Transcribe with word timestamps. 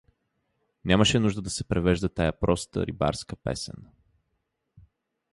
Нямаше 0.85 1.19
нужда 1.19 1.41
да 1.41 1.49
се 1.49 1.63
превежда 1.63 2.09
тая 2.09 2.39
проста 2.39 2.85
рибарска 2.87 3.35
песен. 3.35 3.75